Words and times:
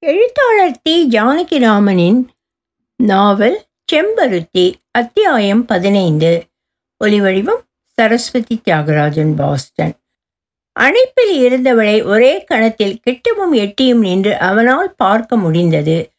எழுத்தாளர் 0.00 0.82
தி 0.82 1.08
ஜானகிராமனின் 1.08 2.26
நாவல் 2.96 3.66
செம்பருத்தி 3.92 4.74
அத்தியாயம் 4.90 5.64
பதினைந்து. 5.64 6.44
ஒலிவடிவம் 7.04 7.60
சரஸ்வதி 7.84 8.60
தியாகராஜன் 8.64 9.34
பாஸ்டன். 9.36 9.92
அணைப்பில் 10.80 11.38
இருந்தவளை 11.38 12.04
ஒரே 12.04 12.44
கணத்தில் 12.44 13.00
கிட்டவும் 13.10 13.52
எட்டியும் 13.52 14.00
நின்று 14.00 14.38
அவனால் 14.38 14.94
பார்க்க 14.96 15.36
முடிந்தது. 15.36 16.10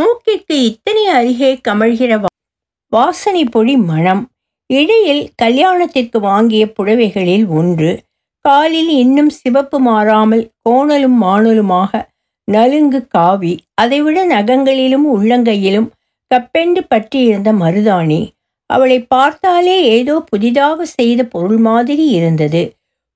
மூக்கிற்கு 0.00 0.52
இத்தனை 0.52 1.06
அருகே 1.06 1.60
கமழ்கிற 1.68 2.20
வா- 2.20 2.46
வாசனை 2.86 3.44
பொடி 3.44 3.76
மணம் 3.76 4.30
இடையில் 4.66 5.30
கல்யாணத்திற்கு 5.42 6.20
வாங்கிய 6.20 6.72
புடவைகளில் 6.72 7.48
ஒன்று. 7.48 8.02
காலில் 8.40 8.88
இன்னும் 8.88 9.30
சிவப்பு 9.30 9.80
மாறாமல் 9.80 10.50
கோணலும் 10.68 11.22
மாணலுமாக 11.22 12.16
நலுங்கு 12.48 13.06
காவி 13.06 13.54
அதைவிட 13.74 14.26
நகங்களிலும் 14.26 15.06
உள்ளங்கையிலும் 15.16 15.88
கப்பெண்டு 16.34 16.80
பற்றியிருந்த 16.88 17.52
மருதாணி 17.52 18.20
அவளை 18.66 18.98
பார்த்தாலே 19.02 19.76
ஏதோ 19.88 20.20
புதிதாக 20.20 20.84
செய்த 20.84 21.24
பொருள் 21.24 21.56
மாதிரி 21.56 22.06
இருந்தது. 22.08 22.62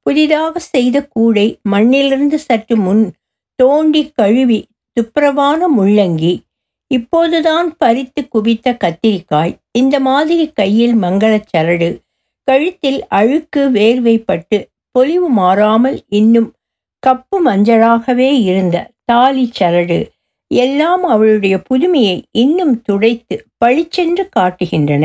புதிதாக 0.03 0.59
செய்த 0.59 0.97
கூடை 1.07 1.47
மண்ணிலிருந்து 1.63 2.39
சற்று 2.39 2.77
முன் 2.77 3.03
தோண்டி 3.59 4.13
கழுவி 4.13 4.61
துப்புரவான 5.01 5.69
முள்ளங்கி 5.77 6.43
இப்போதுதான் 6.91 7.69
பறித்து 7.77 8.29
குவித்த 8.29 8.77
கத்திரிக்காய் 8.85 9.53
இந்த 9.73 10.01
மாதிரி 10.01 10.47
கையில் 10.53 10.97
மங்களச் 10.97 11.51
சரடு 11.57 11.91
கழுத்தில் 12.45 13.01
அழுக்கு 13.09 13.63
வேர்வைப்பட்டு 13.71 14.59
பொலிவு 14.91 15.29
மாறாமல் 15.29 15.99
இன்னும் 16.09 16.51
கப்பு 17.07 17.37
மஞ்சளாகவே 17.45 18.31
இருந்த 18.43 18.77
தாலி 19.09 19.45
சரடு 19.59 20.01
எல்லாம் 20.51 21.05
அவளுடைய 21.05 21.55
புதுமையை 21.59 22.17
இன்னும் 22.33 22.75
துடைத்து 22.83 23.37
பளிச்சென்று 23.59 24.25
காட்டுகின்றன. 24.37 25.05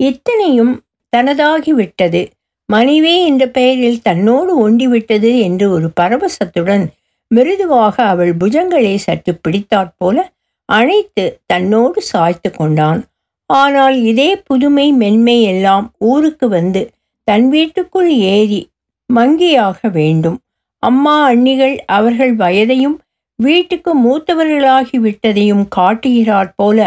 இத்தனையும் 0.00 0.74
தனதாகிவிட்டது. 1.16 2.22
மனைவே 2.68 3.14
என்ற 3.24 3.42
பெயரில் 3.48 4.02
தன்னோடு 4.02 4.52
ஒண்டிவிட்டது 4.64 5.30
என்று 5.40 5.66
ஒரு 5.70 5.88
பரவசத்துடன் 6.00 6.84
மிருதுவாக 7.30 7.96
அவள் 8.02 8.32
புஜங்களை 8.36 8.94
சற்று 8.96 9.32
பிடித்தாற்போல 9.40 10.16
அணைத்து 10.68 11.24
தன்னோடு 11.46 12.00
சாய்த்து 12.02 12.50
கொண்டான். 12.50 13.00
ஆனால் 13.46 13.96
இதே 14.02 14.30
புதுமை 14.36 14.86
மென்மை 14.92 15.42
எல்லாம் 15.42 15.86
ஊருக்கு 15.98 16.48
வந்து 16.48 16.82
தன் 17.28 17.48
வீட்டுக்குள் 17.48 18.10
ஏறி 18.34 18.60
மங்கியாக 19.10 19.90
வேண்டும். 19.90 20.38
அம்மா 20.82 21.14
அண்ணிகள் 21.30 21.76
அவர்கள் 21.86 22.34
வயதையும் 22.36 22.98
வீட்டுக்கு 23.40 23.90
மூத்தவர்களாகி 23.98 24.96
விட்டதையும் 24.98 25.64
காட்டுகிறாற் 25.76 26.52
போல 26.56 26.78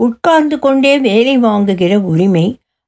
உட்கார்ந்து 0.00 0.58
கொண்டே 0.58 0.98
வேலை 0.98 1.38
வாங்குகிற 1.38 2.00
உரிமை 2.00 2.46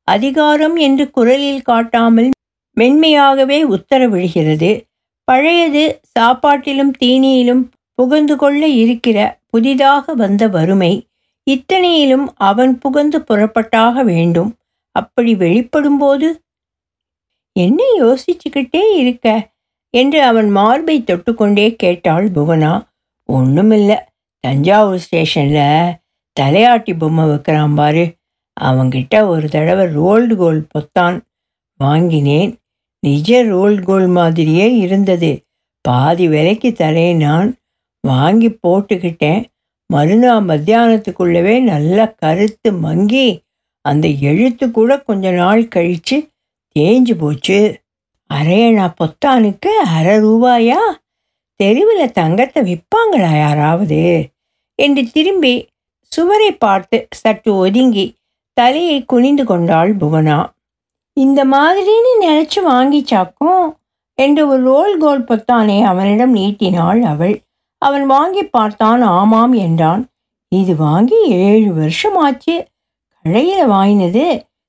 அதிகாரம் 0.08 0.76
என்று 0.76 1.04
குரலில் 1.10 1.62
காட்டாமல் 1.62 2.30
மென்மையாகவே 2.76 3.58
உத்தரவிடுகிறது. 3.68 4.70
பழையது 5.24 5.84
சாப்பாட்டிலும் 6.18 6.92
தீனியிலும் 7.00 7.62
புகுந்து 7.98 8.36
கொள்ள 8.36 8.66
இருக்கிற 8.66 9.18
புதிதாக 9.46 10.14
வந்த 10.14 10.48
வறுமை 10.48 10.92
இத்தனையிலும் 11.46 12.26
அவன் 12.50 12.78
புகுந்து 12.78 13.18
புறப்பட்டாக 13.20 14.04
வேண்டும். 14.04 14.50
அப்படி 14.96 15.34
வெளிப்படும்போது 15.34 16.28
என்ன 17.56 17.82
யோசிச்சுக்கிட்டே 17.98 18.82
இருக்க? 18.96 19.26
என்று 19.94 20.22
அவன் 20.22 20.48
மார்பை 20.50 20.96
தொட்டுக்கொண்டே 21.00 21.66
கேட்டாள் 21.74 22.26
புவனா. 22.30 22.74
ஒன்றுமில்லை 23.26 23.96
தஞ்சாவூர் 24.40 24.98
ஸ்டேஷனில் 24.98 25.94
தலையாட்டி 26.40 26.98
பொம்மை 26.98 27.26
வைக்கிறான் 27.26 27.74
பாரு. 27.74 28.14
அவங்கிட்ட 28.60 29.26
ஒரு 29.26 29.48
தடவை 29.48 29.86
ரோல்டு 29.86 30.36
கோல் 30.36 30.66
பொத்தான் 30.66 31.20
வாங்கினேன். 31.76 32.58
நிஜ 33.00 33.44
ரோல்டு 33.44 33.82
கோல் 33.82 34.06
மாதிரியே 34.06 34.76
இருந்தது. 34.76 35.44
பாதி 35.80 36.28
விலைக்கு 36.28 36.70
தரேன் 36.70 37.16
நான். 37.16 37.56
வாங்கி 38.00 38.58
போட்டுக்கிட்டேன். 38.66 39.44
மறுநாள் 39.86 40.44
மத்தியானத்துக்குள்ளவே 40.44 41.60
நல்லா 41.60 42.04
கருத்து 42.06 42.72
மங்கி 42.72 43.42
அந்த 43.80 44.08
எழுத்து 44.08 44.70
கூட 44.70 45.00
கொஞ்ச 45.00 45.30
நாள் 45.30 45.68
கழித்து 45.68 46.28
தேஞ்சு 46.78 47.14
போச்சு. 47.18 47.80
அரையணா 48.34 48.92
பொத்தானுக்கு 49.00 49.66
அரை 49.66 50.16
ரூபாயா? 50.18 50.80
தெருவில் 51.60 52.12
தங்கத்தை 52.12 52.60
விற்பாங்களா 52.62 53.32
யாராவது? 53.38 54.00
என்று 54.78 55.02
திரும்பி 55.10 55.54
சுவரை 56.12 56.50
பார்த்து 56.52 56.98
சற்று 57.12 57.50
ஒதுங்கி 57.56 58.06
தலையை 58.56 58.98
குனிந்து 59.04 59.44
கொண்டாள் 59.44 59.92
புவனா. 59.96 60.38
இந்த 61.16 61.40
மாதிரின்னு 61.44 62.12
நினச்சி 62.20 62.60
வாங்கிச்சாக்கும் 62.66 63.64
என்று 64.18 64.42
ஒரு 64.48 64.62
ரோல் 64.62 64.94
கோல் 64.98 65.24
பொத்தானை 65.24 65.78
அவனிடம் 65.82 66.30
நீட்டினாள் 66.30 67.00
அவள். 67.02 67.34
அவன் 67.82 68.06
வாங்கி 68.06 68.42
பார்த்தான் 68.46 69.02
ஆமாம் 69.02 69.52
என்றான். 69.52 70.02
இது 70.52 70.76
வாங்கி 70.76 71.18
ஏழு 71.28 71.70
வருஷம் 71.72 72.16
ஆச்சு 72.16 72.54
கடையில் 73.24 73.66
வாங்கினது 73.66 74.24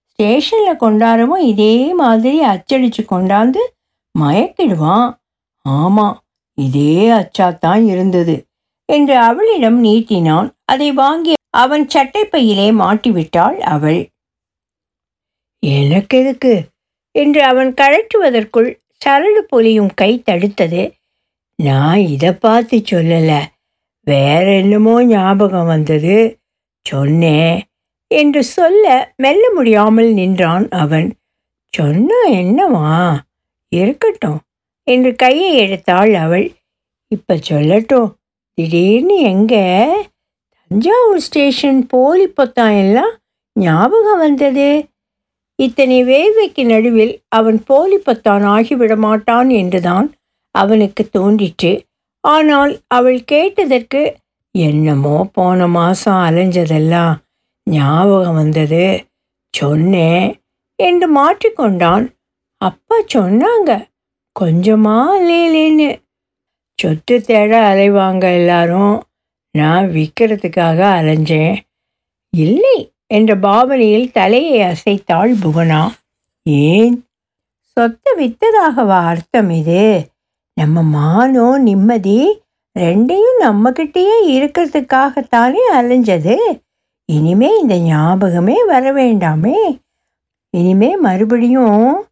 ஸ்டேஷனில் 0.09 0.81
கொண்டாடவும் 0.81 1.43
இதே 1.43 1.73
மாதிரி 1.93 2.39
அச்சடிச்சு 2.45 3.01
கொண்டாந்து 3.09 3.61
மயக்கிடுவான். 4.15 5.09
ஆமாம் 5.65 6.17
இதே 6.61 7.09
அச்சாத்தான் 7.09 7.85
இருந்தது 7.85 8.35
என்று 8.85 9.17
அவளிடம் 9.17 9.83
நீட்டினான். 9.83 10.49
அதை 10.65 10.91
வாங்கி 10.91 11.33
அவன் 11.49 11.87
சட்டைப்பையிலே 11.95 12.67
மாட்டிவிட்டாள் 12.73 13.57
அவள். 13.57 14.09
எனக்கு 15.59 16.17
எதுக்கு? 16.17 16.63
என்று 17.11 17.43
அவன் 17.43 17.73
கழற்றுவதற்குள் 17.73 18.69
சரடு 19.05 19.41
பொலியும் 19.51 19.93
கை 19.95 20.23
தடுத்தது. 20.25 20.83
நான் 21.63 21.99
இதை 21.99 22.31
பார்த்து 22.31 22.77
சொல்லலை. 22.77 23.39
வேற 24.07 24.45
என்னமோ 24.53 25.05
ஞாபகம் 25.05 25.65
வந்தது. 25.65 26.39
சொன்னேன் 26.85 27.61
என்று 28.07 28.43
சொல்ல 28.43 29.13
மெல்ல 29.15 29.53
முடியாமல் 29.53 30.13
நின்றான் 30.13 30.69
அவன். 30.69 31.07
சொன்னா 31.73 32.19
என்னவா? 32.29 33.17
இருக்கட்டும். 33.71 34.39
என்று 34.87 35.15
கையை 35.15 35.49
எடுத்தாள் 35.59 36.13
அவள். 36.13 36.47
இப்போ 37.11 37.33
சொல்லட்டும். 37.49 38.09
திடீர்னு 38.57 39.17
எங்கே? 39.31 39.65
தஞ்சாவூர் 40.71 41.19
ஸ்டேஷன் 41.19 41.79
போலி 41.87 42.27
பொத்தான் 42.27 42.75
எல்லாம் 42.77 43.13
ஞாபகம் 43.55 44.17
வந்தது? 44.17 44.69
இத்தனை 45.59 45.97
வேவைக்கு 46.03 46.63
நடுவில் 46.65 47.13
அவன் 47.27 47.59
போலி 47.63 47.97
பொத்தான் 47.97 48.45
ஆகிவிட 48.45 48.95
மாட்டான் 48.97 49.49
என்றுதான் 49.49 50.07
அவனுக்கு 50.55 51.03
தோன்றிற்று. 51.09 51.73
ஆனால் 52.23 52.71
அவள் 52.87 53.19
கேட்டதற்கு 53.23 54.01
என்னமோ 54.55 55.17
போன 55.33 55.67
மாதம் 55.67 56.21
அலைஞ்சதெல்லாம் 56.27 57.15
ஞாபகம் 57.67 58.35
வந்தது. 58.35 58.85
சொன்னேன் 59.53 60.27
என்று 60.79 61.07
மாற்றிக்கொண்டான். 61.15 62.05
அப்பா 62.61 62.97
சொன்னாங்க. 63.13 63.71
கொஞ்சமா 64.39 65.09
லேலேன்னு. 65.21 66.01
சொத்து 66.73 67.21
தேட 67.21 67.73
அலைவாங்க 67.73 68.33
எல்லாரும். 68.33 69.03
நான் 69.51 69.87
விற்கிறதுக்காக 69.87 70.79
அலைஞ்சேன். 70.97 71.57
இல்லை 72.37 72.91
என்ற 73.07 73.35
பாவனையில் 73.35 74.11
தலையை 74.11 74.61
அசைத்தாள் 74.61 75.33
புவனா 75.33 75.91
ஏன்? 76.43 77.05
சொத்தை 77.61 78.13
வித்ததாகவா 78.17 79.05
அர்த்தம் 79.05 79.49
இது? 79.49 80.09
நம்ம 80.53 80.83
மானம் 80.83 81.61
நிம்மதி 81.61 82.41
ரெண்டையும் 82.79 83.41
நம்மக்கிட்டேயே 83.41 84.27
இருக்கிறதுக்காகத்தானே 84.27 85.59
அலைஞ்சது. 85.73 86.35
இனிமே 87.05 87.59
இந்த 87.59 87.77
ஞாபகமே 87.77 88.65
வர 88.65 88.93
வேண்டாமே. 88.93 89.81
இனிமே 90.49 90.97
மறுபடியும் 90.97 92.06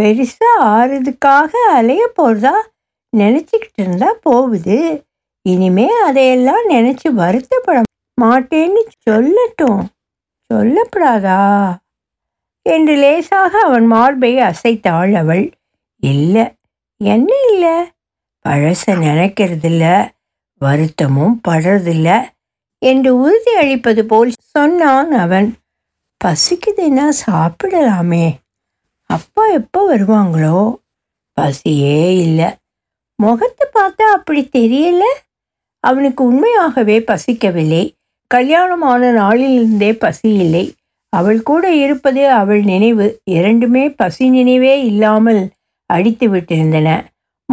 பெருசா 0.00 0.58
ஆறுதுக்காக 0.60 1.50
அலைய 1.70 2.12
போறதா 2.22 2.52
நினச்சிக்கிட்டு 3.16 3.76
இருந்தா 3.76 4.16
போகுது. 4.20 5.04
இனிமே 5.42 5.88
அதையெல்லாம் 6.00 6.68
நினைச்சு 6.70 7.08
வருத்தப்பட 7.08 7.82
மாட்டேன்னு 8.20 8.86
சொல்லட்டும். 9.10 9.84
சொல்லப்படாதா? 10.54 11.74
என்று 12.62 12.94
லேசாக 12.96 13.60
அவன் 13.60 13.86
மார்பை 13.86 14.36
அசைத்தாள் 14.36 15.12
அவள். 15.12 15.50
இல்லை 16.02 16.54
என்ன 16.96 17.34
இல்லை? 17.50 17.84
பழச 18.48 18.86
நினைக்கிறதில்ல. 18.86 20.08
வருத்தமும் 20.58 21.40
படுறதில்ல 21.48 22.28
என்று 22.78 23.16
உறுதி 23.16 23.54
அளிப்பது 23.54 24.04
போல் 24.04 24.32
சொன்னான் 24.38 25.12
அவன். 25.12 25.56
பசிக்குதுன்னா 26.24 27.08
சாப்பிடலாமே. 27.26 28.41
அப்பா 29.12 29.46
எப்போ 29.46 29.80
வருவாங்களோ? 29.88 30.58
பசியே 31.36 32.18
இல்லை. 32.18 32.48
முகத்தை 33.22 33.68
பார்த்தா 33.74 34.02
அப்படி 34.02 34.48
தெரியல. 34.56 35.02
அவனுக்கு 35.84 36.24
உண்மையாகவே 36.24 36.96
பசிக்கவில்லை. 36.98 37.82
கல்யாணமான 38.26 39.12
நாளிலிருந்தே 39.12 39.92
பசி 39.92 40.30
இல்லை. 40.34 40.64
அவள் 41.12 41.42
கூட 41.42 41.74
இருப்பது 41.74 42.30
அவள் 42.30 42.62
நினைவு. 42.62 43.20
இரண்டுமே 43.24 43.90
பசி 43.90 44.28
நினைவே 44.28 44.84
இல்லாமல் 44.84 45.42
அடித்து 45.90 46.28
விட்டிருந்தன. 46.34 46.88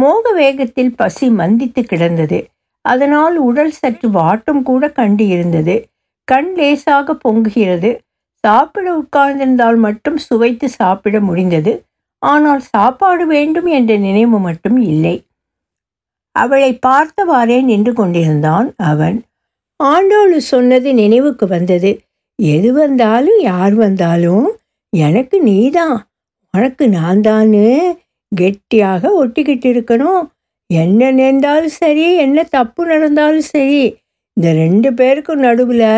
மோக 0.00 0.32
வேகத்தில் 0.34 0.94
பசி 0.94 1.28
மந்தித்து 1.30 1.82
கிடந்தது. 1.82 2.38
அதனால் 2.84 3.36
உடல் 3.36 3.70
சற்று 3.70 4.08
வாட்டம் 4.08 4.62
கூட 4.62 4.88
கண்டு 4.88 5.26
இருந்தது 5.26 5.74
கண் 6.24 6.52
லேசாக 6.54 7.16
பொங்குகிறது. 7.24 7.90
சாப்பிட 8.46 8.86
உட்கார்ந்திருந்தால் 8.98 9.76
மட்டும் 9.76 10.18
சுவைத்து 10.18 10.68
சாப்பிட 10.68 11.20
முடிந்தது. 11.20 11.72
ஆனால் 12.22 12.60
சாப்பாடு 12.60 13.26
வேண்டும் 13.26 13.66
என்ற 13.66 13.96
நினைவு 13.96 14.38
மட்டும் 14.38 14.78
இல்லை. 14.82 15.16
அவளை 16.36 16.78
பார்த்தவாறே 16.86 17.62
நின்று 17.62 17.92
கொண்டிருந்தான் 17.92 18.74
அவன். 18.76 19.18
ஆண்டோளு 19.84 20.36
சொன்னது 20.36 20.94
நினைவுக்கு 20.94 21.46
வந்தது. 21.46 21.90
எது 22.38 22.72
வந்தாலும் 22.72 23.40
யார் 23.40 23.74
வந்தாலும் 23.74 24.46
எனக்கு 24.92 25.42
நீதான். 25.42 25.98
உனக்கு 26.54 26.88
நான் 26.88 27.20
தான்னு 27.20 27.64
கெட்டியாக 28.32 29.26
ஒட்டிக்கிட்டு 29.26 29.68
இருக்கணும். 29.74 30.22
என்ன 30.70 31.10
நேர்ந்தாலும் 31.10 31.76
சரி 31.82 32.16
என்ன 32.16 32.42
தப்பு 32.50 32.86
நடந்தாலும் 32.86 33.48
சரி. 33.54 33.82
இந்த 34.36 34.52
ரெண்டு 34.52 34.88
பேருக்கும் 34.94 35.38
நடுவில் 35.38 35.90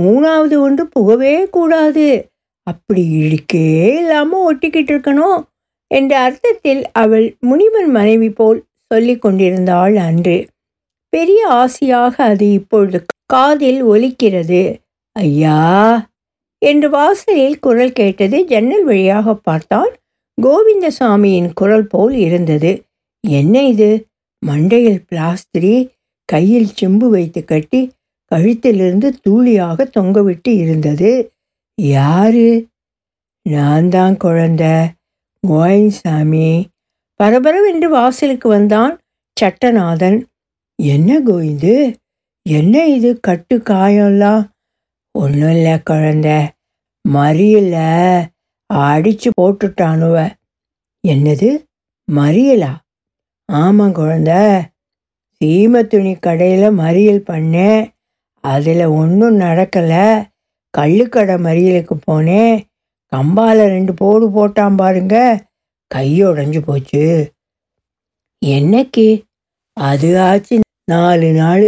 மூணாவது 0.00 0.56
ஒன்று 0.60 0.86
புகவே 0.86 1.48
கூடாது. 1.48 2.08
அப்படி 2.66 3.10
இழுக்கே 3.18 3.66
இல்லாமல் 3.96 4.44
ஒட்டிக்கிட்டு 4.44 4.92
இருக்கணும் 4.94 5.40
என்ற 5.90 6.12
அர்த்தத்தில் 6.20 6.82
அவள் 6.92 7.36
முனிவன் 7.40 7.90
மனைவி 7.90 8.30
போல் 8.30 8.64
சொல்லி 8.86 9.18
கொண்டிருந்தாள் 9.18 9.96
அன்று. 9.96 10.36
பெரிய 11.12 11.48
ஆசையாக 11.48 12.14
அது 12.24 12.52
இப்பொழுது 12.52 12.98
காதில் 13.26 13.80
ஒலிக்கிறது. 13.84 14.62
ஐயா! 15.16 15.58
என்று 16.62 16.88
வாசலில் 16.90 17.58
குரல் 17.58 17.92
கேட்டது 17.92 18.44
ஜன்னல் 18.44 18.84
வழியாக 18.84 19.34
பார்த்தான் 19.34 19.92
கோவிந்தசாமியின் 20.38 21.50
குரல் 21.52 21.86
போல் 21.86 22.14
இருந்தது. 22.16 22.72
என்ன 23.24 23.62
இது? 23.62 23.90
மண்டையில் 24.46 25.00
பிளாஸ்திரி 25.08 25.74
கையில் 26.28 26.70
செம்பு 26.74 27.06
வைத்து 27.10 27.44
கட்டி 27.44 27.80
கழுத்திலிருந்து 28.34 29.12
தூளியாக 29.28 29.86
தொங்கவிட்டு 29.98 30.48
இருந்தது. 30.48 31.32
யாரு? 31.82 32.66
நான் 33.48 33.88
தான் 33.88 34.16
குழந்த. 34.24 34.88
கோயின்சாமி 35.46 36.64
பரபரவென்று 37.22 37.88
வாசலுக்கு 37.88 38.48
வந்தான் 38.48 38.98
சட்டநாதன். 39.40 40.24
என்ன 40.82 41.20
கோயிந்து 41.20 41.94
என்ன 42.50 42.86
இது 42.86 43.20
கட்டு 43.20 43.58
காயம்லாம் 43.58 44.48
ஒன்றும் 45.18 45.50
இல்லை 45.50 45.72
குழந்த. 45.72 46.48
மறியல. 47.08 47.76
அடிச்சு 48.74 49.28
போட்டுட்டானுவ. 49.40 50.16
என்னது? 51.08 51.64
மறியலா? 52.12 52.72
ஆமாம் 53.52 53.94
குழந்த. 53.94 54.60
சீம 55.40 55.86
துணி 55.86 56.14
கடையில் 56.14 56.70
மறியல் 56.70 57.22
பண்ணேன். 57.30 57.88
அதில் 58.48 58.84
ஒன்றும் 58.84 59.40
நடக்கலை. 59.40 60.06
கள்ளுக்கடை 60.78 61.36
மறியலுக்கு 61.46 61.94
போனேன். 62.06 62.54
கம்பால் 63.12 63.66
ரெண்டு 63.66 63.94
போடு 63.94 64.26
போட்டான் 64.28 64.76
பாருங்க. 64.76 65.44
கை 65.86 66.24
உடஞ்சி 66.24 66.60
போச்சு. 66.64 67.32
என்னைக்கு? 68.46 69.08
அது 69.72 70.20
ஆச்சு 70.20 70.60
நாலு 70.90 71.32
நாள். 71.32 71.66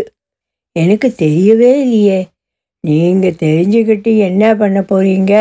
எனக்கு 0.73 1.09
தெரியவே 1.19 1.73
இல்லையே. 1.81 2.21
நீங்கள் 2.87 3.41
தெரிஞ்சுக்கிட்டு 3.43 4.19
என்ன 4.19 4.55
பண்ண 4.55 4.81
போகிறீங்க 4.81 5.33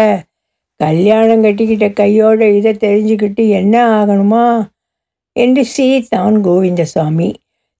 கல்யாணம் 0.79 1.43
கட்டிக்கிட்ட 1.43 1.93
கையோட 1.93 2.49
இதை 2.49 2.73
தெரிஞ்சுக்கிட்டு 2.73 3.49
என்ன 3.49 3.75
ஆகணுமா? 3.99 4.47
என்று 5.39 5.65
சிரித்தான் 5.65 6.35
கோவிந்தசாமி 6.43 7.29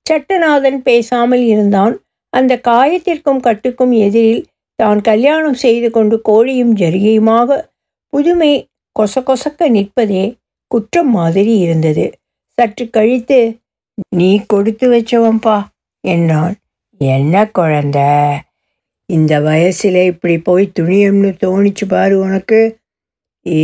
சட்டநாதன் 0.09 0.77
பேசாமல் 0.77 1.43
இருந்தான். 1.43 1.95
அந்த 2.33 2.53
காயத்திற்கும் 2.67 3.43
கட்டுக்கும் 3.47 3.93
எதிரில் 4.05 4.43
தான் 4.79 4.99
கல்யாணம் 5.01 5.59
செய்து 5.63 5.87
கொண்டு 5.91 6.15
கோழியும் 6.29 6.73
ஜரிகையுமாக 6.73 7.57
புதுமை 8.13 8.51
கொசகொசக்க 8.95 9.69
நிற்பதே 9.69 10.23
குற்றம் 10.71 11.11
மாதிரி 11.11 11.53
இருந்தது. 11.57 12.05
சற்று 12.57 12.85
கழித்து 12.89 13.39
நீ 14.15 14.29
கொடுத்து 14.45 14.85
வச்சவன்பா 14.89 15.57
என்றான் 16.03 16.55
என்ன 17.01 17.45
குழந்த? 17.53 17.99
இந்த 19.09 19.33
வயசில் 19.39 20.01
இப்படி 20.03 20.35
போய் 20.39 20.65
துணியம்னு 20.79 21.29
தோணிச்சு 21.43 21.85
பாரு 21.87 22.15
உனக்கு. 22.19 22.59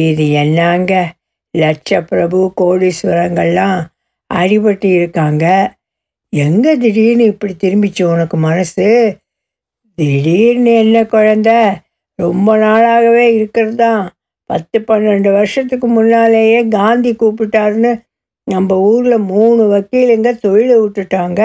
இது 0.02 0.26
என்னங்க? 0.42 0.94
லட்ச 1.54 2.00
பிரபு 2.02 2.40
கோடீஸ்வரங்கள்லாம் 2.62 3.82
அடிபட்டு 4.30 4.88
இருக்காங்க. 4.98 5.46
எங்கே 6.36 6.78
திடீர்னு 6.78 7.24
இப்படி 7.24 7.54
திரும்பிச்சு 7.64 8.04
உனக்கு 8.04 8.38
மனசு? 8.38 8.88
திடீர்னு 9.98 10.74
என்ன 10.74 11.04
குழந்த? 11.04 11.50
ரொம்ப 12.20 12.58
நாளாகவே 12.58 13.26
இருக்கிறது 13.28 13.76
தான் 13.76 14.02
பத்து 14.50 14.78
பன்னெண்டு 14.80 15.32
வருஷத்துக்கு 15.32 15.88
முன்னாலேயே 15.88 16.68
காந்தி 16.68 17.12
கூப்பிட்டாருன்னு 17.14 17.92
நம்ம 18.44 18.78
ஊரில் 18.80 19.18
மூணு 19.18 19.64
வக்கீலுங்க 19.68 20.32
தொழிலை 20.38 20.76
விட்டுட்டாங்க. 20.80 21.42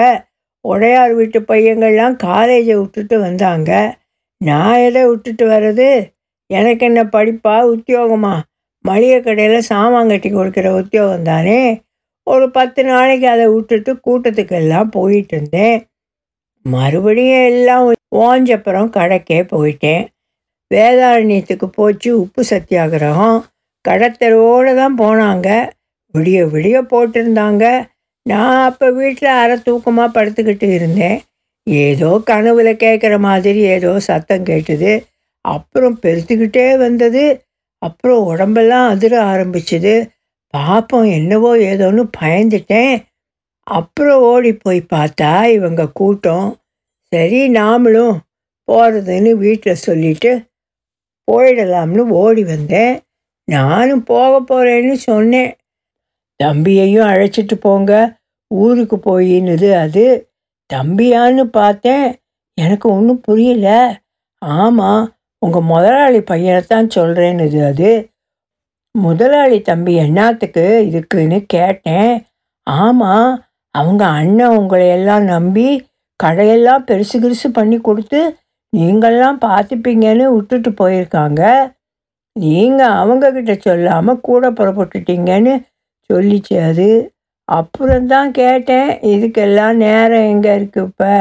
உடையார் 0.65 1.13
வீட்டு 1.13 1.39
பையங்கள்லாம் 1.39 2.15
காலேஜை 2.23 2.75
விட்டுட்டு 2.79 3.19
வந்தாங்க. 3.19 3.71
நான் 4.37 4.77
எதை 4.77 5.03
விட்டுட்டு 5.05 5.45
வர்றது? 5.47 5.89
எனக்கு 6.49 6.85
என்ன 6.85 7.03
படிப்பா? 7.03 7.55
உத்தியோகமா? 7.73 8.33
மளிகை 8.85 9.21
கடையில் 9.21 9.61
சாமான் 9.61 10.07
கட்டி 10.07 10.29
கொடுக்குற 10.33 10.67
உத்தியோகம் 10.81 11.23
தானே 11.23 11.81
ஒரு 12.27 12.51
பத்து 12.51 12.83
நாளைக்கு 12.83 13.27
அதை 13.27 13.45
விட்டுட்டு 13.47 13.91
கூட்டத்துக்கெல்லாம் 14.07 14.89
போயிட்டு 14.89 15.37
இருந்தேன். 15.37 15.77
மறுபடியும் 16.65 17.45
எல்லாம் 17.45 17.85
ஓஞ்சப்புறம் 18.15 18.89
கடைக்கே 18.97 19.39
போயிட்டேன். 19.53 20.03
வேதாரண்யத்துக்கு 20.71 21.65
போச்சு 21.65 22.19
உப்பு 22.19 22.41
சத்தியாகிரகம். 22.49 23.39
கடத்தரோடு 23.89 24.75
தான் 24.75 24.97
போனாங்க. 24.99 25.47
விடிய 26.13 26.39
விடிய 26.53 26.77
போட்டிருந்தாங்க. 26.91 27.65
நான் 28.25 28.63
அப்போ 28.63 28.91
வீட்டில் 28.91 29.37
அரை 29.41 29.55
தூக்கமாக 29.65 30.15
படுத்துக்கிட்டு 30.17 30.67
இருந்தேன். 30.73 31.21
ஏதோ 31.63 32.21
கனவுல 32.25 32.69
கேட்குற 32.83 33.19
மாதிரி 33.19 33.59
ஏதோ 33.75 33.99
சத்தம் 33.99 34.43
கேட்டுது. 34.43 34.93
அப்புறம் 35.45 35.99
பெருத்துக்கிட்டே 36.01 36.77
வந்தது. 36.77 37.23
அப்புறம் 37.81 38.25
உடம்பெல்லாம் 38.25 38.87
அதிர 38.89 39.13
ஆரம்பிச்சுது. 39.23 39.93
பாப்போம் 40.57 41.11
என்னவோ 41.11 41.57
ஏதோன்னு 41.57 42.09
பயந்துட்டேன். 42.19 43.03
அப்புறம் 43.63 44.21
ஓடி 44.21 44.53
போய் 44.53 44.85
பார்த்தா 44.93 45.45
இவங்க 45.45 45.87
கூட்டம் 45.87 46.55
சரி 47.07 47.49
நாமளும் 47.49 48.17
போகிறதுன்னு 48.71 49.31
வீட்டில் 49.31 49.75
சொல்லிட்டு 49.75 50.49
போயிடலாம்னு 51.31 51.97
ஓடி 51.97 52.43
வந்தேன். 52.43 52.99
நானும் 53.45 54.03
போக 54.03 54.31
போகிறேன்னு 54.41 54.93
சொன்னேன். 54.93 55.55
தம்பியையும் 56.43 57.07
அழைச்சிட்டு 57.07 57.55
போங்க 57.59 58.19
ஊருக்கு 58.47 58.97
போயின்னுது 58.97 59.73
அது. 59.73 60.31
தம்பியான்னு 60.73 61.43
பார்த்தேன். 61.43 62.15
எனக்கு 62.53 62.89
ஒன்றும் 62.89 63.21
புரியல. 63.21 63.99
ஆமாம் 64.37 65.15
உங்கள் 65.39 65.61
முதலாளி 65.61 66.21
பையனை 66.21 66.61
தான் 66.61 66.87
சொல்கிறேன்னுது 66.87 67.65
அது. 67.65 68.10
முதலாளி 68.95 69.61
தம்பி 69.61 69.93
என்னத்துக்கு 69.95 70.63
இதுக்குன்னு 70.89 71.37
கேட்டேன். 71.47 72.25
ஆமாம் 72.67 73.31
அவங்க 73.75 74.05
அண்ணன் 74.05 74.57
உங்களை 74.57 74.87
எல்லாம் 74.87 75.23
நம்பி 75.23 75.67
கடையெல்லாம் 76.23 76.85
பெருசு 76.87 77.17
கிருசு 77.23 77.47
பண்ணி 77.53 77.77
கொடுத்து 77.81 78.21
நீங்கள்லாம் 78.77 79.37
பார்த்துப்பீங்கன்னு 79.45 80.25
விட்டுட்டு 80.33 80.69
போயிருக்காங்க. 80.81 81.41
நீங்கள் 82.35 82.97
அவங்கக்கிட்ட 83.01 83.53
சொல்லாமல் 83.59 84.21
கூட 84.21 84.51
புறப்பட்டுட்டீங்கன்னு 84.51 85.53
சொல்லிச்சு 86.09 86.55
அது. 86.69 86.89
அப்புறம்தான் 87.49 88.31
கேட்டேன் 88.31 88.89
இதுக்கெல்லாம் 89.13 89.75
நேரம் 89.75 90.27
எங்கே 90.33 90.51
இருக்குது 90.57 90.87
இப்போ? 90.87 91.13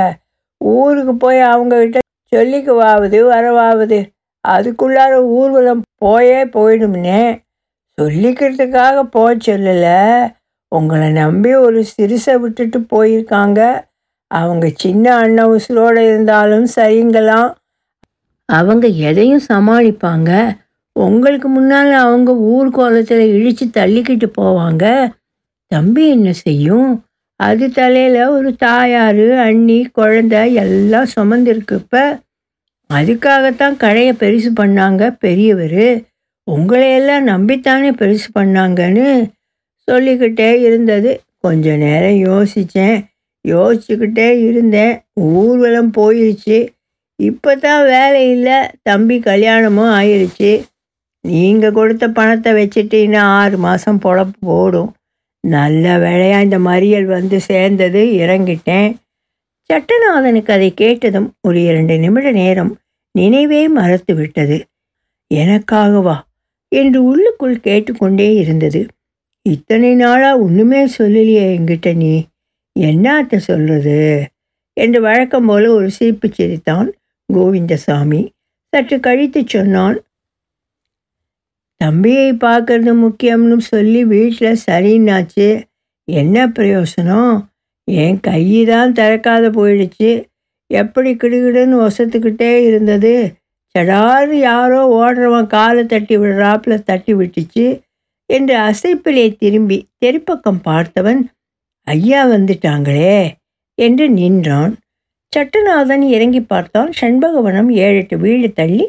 ஊருக்கு 0.60 1.16
போய் 1.16 1.40
அவங்கக்கிட்ட 1.52 1.98
சொல்லிக்குவாவது 2.32 3.18
வரவாவது. 3.32 3.98
அதுக்குள்ளார 4.44 5.14
ஊர்வலம் 5.38 5.82
போயே 5.98 6.40
போயிடும்னே. 6.56 7.22
சொல்லிக்கிறதுக்காக 8.00 9.02
போக 9.02 9.34
சொல்லலை. 9.34 10.32
உங்களை 10.68 11.10
நம்பி 11.10 11.54
ஒரு 11.54 11.84
சிறுசை 12.02 12.36
விட்டுட்டு 12.36 12.78
போயிருக்காங்க. 12.78 13.80
அவங்க 14.26 14.70
சின்ன 14.74 15.16
அண்ணன் 15.16 15.46
உசுரோடு 15.46 15.98
இருந்தாலும் 15.98 16.66
சரிங்களாம் 16.76 17.54
அவங்க 18.44 18.86
எதையும் 18.86 19.40
சமாளிப்பாங்க. 19.52 20.56
உங்களுக்கு 20.92 21.48
முன்னால் 21.48 21.92
அவங்க 21.92 22.34
ஊர் 22.34 22.70
கோலத்தில் 22.70 23.34
இழித்து 23.34 23.66
தள்ளிக்கிட்டு 23.66 24.32
போவாங்க. 24.40 25.10
தம்பி 25.66 26.08
என்ன 26.08 26.32
செய்யும்? 26.32 27.04
அது 27.36 27.70
தலையில் 27.70 28.26
ஒரு 28.26 28.54
தாயார் 28.54 29.32
அண்ணி 29.32 29.88
குழந்தை 29.92 30.54
எல்லாம் 30.54 31.06
சுமந்துருக்கு 31.16 31.72
இப்போ. 31.72 32.18
அதுக்காகத்தான் 32.94 33.76
கடையை 33.76 34.12
பெருசு 34.12 34.48
பண்ணாங்க 34.60 35.16
பெரியவர். 35.20 36.09
உங்களையெல்லாம் 36.54 37.24
நம்பித்தானே 37.32 37.90
பெருசு 38.00 38.28
பண்ணாங்கன்னு 38.38 39.06
சொல்லிக்கிட்டே 39.88 40.50
இருந்தது. 40.60 41.10
கொஞ்ச 41.38 41.76
நேரம் 41.76 42.18
யோசித்தேன் 42.28 42.98
யோசிச்சுக்கிட்டே 43.48 44.28
இருந்தேன். 44.48 44.94
ஊர்வலம் 45.14 45.92
போயிடுச்சு 45.98 46.58
இப்போ 47.18 47.56
தான் 47.56 47.82
வேலை 47.84 48.30
இல்லை. 48.30 48.58
தம்பி 48.82 49.16
கல்யாணமும் 49.20 49.92
ஆயிடுச்சு 49.98 50.52
நீங்கள் 51.24 51.72
கொடுத்த 51.72 52.04
பணத்தை 52.08 52.52
வச்சுட்டீங்கன்னா 52.52 53.22
ஆறு 53.40 53.56
மாதம் 53.58 54.00
பொழப்பு 54.04 54.38
போடும். 54.40 54.90
நல்ல 55.44 55.84
வேலையாக 55.98 56.46
இந்த 56.46 56.58
மறியல் 56.58 57.08
வந்து 57.16 57.40
சேர்ந்தது. 57.40 58.00
இறங்கிட்டேன். 58.22 58.90
சட்டநாதனுக்கு 59.70 60.50
அதை 60.50 60.70
கேட்டதும் 60.74 61.28
ஒரு 61.48 61.58
இரண்டு 61.62 61.94
நிமிட 61.98 62.30
நேரம் 62.32 62.72
நினைவே 63.14 63.68
மறத்து 63.68 64.14
விட்டது. 64.14 64.56
எனக்காகவா? 65.30 66.16
என்று 66.72 67.04
உள்ளுக்குள் 67.04 67.60
கேட்டுக்கொண்டே 67.60 68.34
இருந்தது. 68.34 68.86
இத்தனை 69.42 69.94
நாளாக 69.94 70.38
ஒன்றுமே 70.38 70.86
சொல்லலையே 70.86 71.46
என்கிட்ட 71.56 71.96
நீ. 71.96 72.24
என்னாத்த 72.80 73.36
சொல்றது? 73.36 74.26
என்று 74.72 75.00
வழக்கம் 75.00 75.46
போல 75.46 75.72
ஒரு 75.72 75.90
சிரிப்பு 75.90 76.28
சிரித்தான் 76.32 76.92
கோவிந்தசாமி. 77.32 78.20
சற்று 78.72 79.00
கழித்து 79.00 79.42
சொன்னான் 79.46 79.98
தம்பியை 81.76 82.32
பார்க்கறது 82.32 82.92
முக்கியம்னு 83.04 83.56
சொல்லி 83.56 84.04
வீட்டில் 84.04 84.58
சரின்னாச்சு 84.70 85.62
என்ன 86.04 86.46
பிரயோசனம்? 86.46 87.46
என் 87.84 88.20
கை 88.20 88.64
தான் 88.64 88.92
திறக்காத 88.92 89.46
போயிடுச்சு. 89.50 90.10
எப்படி 90.66 91.14
கிடுகிடுன்னு 91.14 91.76
ஒசத்துக்கிட்டே 91.86 92.56
இருந்தது. 92.64 93.14
சடாது 93.74 94.32
யாரோ 94.32 94.80
ஓடுறவன் 95.00 95.46
காலை 95.46 95.86
தட்டி 95.86 96.18
விடுறாப்புல 96.18 96.82
தட்டி 96.82 97.14
விட்டுச்சு 97.14 97.66
என்று 98.26 98.54
அசைப்பிலே 98.58 99.36
திரும்பி 99.36 99.88
தெருப்பக்கம் 100.04 100.60
பார்த்தவன் 100.64 101.20
ஐயா 101.86 102.28
வந்துட்டாங்களே 102.28 103.20
என்று 103.74 104.10
நின்றான். 104.10 104.72
சட்டநாதன் 105.36 106.02
இறங்கி 106.08 106.40
பார்த்தான். 106.42 106.90
சண்பகவனம் 107.00 107.70
ஏழெட்டு 107.72 108.18
வீடு 108.18 108.52
தள்ளி 108.52 108.86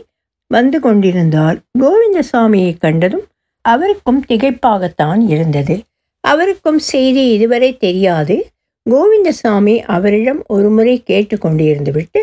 வந்து 0.48 0.80
கொண்டிருந்தார் 0.80 1.58
கோவிந்தசாமியை 1.80 2.78
கண்டதும் 2.78 3.26
அவருக்கும் 3.66 4.22
திகைப்பாகத்தான் 4.28 5.22
இருந்தது. 5.28 5.76
அவருக்கும் 6.24 6.80
செய்தி 6.80 7.32
இதுவரை 7.32 7.78
தெரியாது. 7.78 8.36
கோவிந்தசாமி 8.90 9.76
அவரிடம் 9.86 10.42
ஒருமுறை 10.48 11.04
கேட்டுக்கொண்டிருந்து 11.06 11.92
விட்டு 11.92 12.22